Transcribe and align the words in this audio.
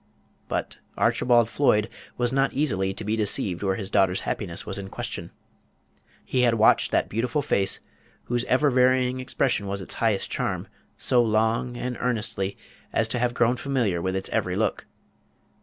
But 0.47 0.79
Archibald 0.97 1.47
Floyd 1.47 1.87
was 2.17 2.33
not 2.33 2.53
easily 2.53 2.91
to 2.91 3.03
be 3.03 3.15
deceived 3.15 3.61
where 3.61 3.75
his 3.75 3.91
daughter's 3.91 4.21
happiness 4.21 4.65
was 4.65 4.79
in 4.79 4.89
question; 4.89 5.29
he 6.25 6.41
had 6.41 6.55
watched 6.55 6.89
that 6.89 7.07
beautiful 7.07 7.43
face, 7.43 7.81
whose 8.23 8.43
ever 8.45 8.71
varying 8.71 9.19
expression 9.19 9.67
was 9.67 9.79
its 9.79 9.93
highest 9.93 10.31
charm, 10.31 10.67
so 10.97 11.21
long 11.21 11.77
and 11.77 11.97
earnestly, 11.99 12.57
as 12.91 13.07
to 13.09 13.19
have 13.19 13.35
grown 13.35 13.57
familiar 13.57 14.01
with 14.01 14.15
its 14.15 14.27
every 14.29 14.55
look. 14.55 14.87